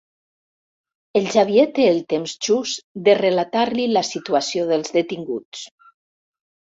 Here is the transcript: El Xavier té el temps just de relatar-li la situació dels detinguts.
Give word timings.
El 1.19 1.27
Xavier 1.33 1.65
té 1.75 1.85
el 1.89 1.99
temps 2.15 2.33
just 2.49 2.83
de 3.09 3.17
relatar-li 3.21 3.87
la 3.93 4.07
situació 4.09 4.65
dels 4.73 4.97
detinguts. 5.01 5.63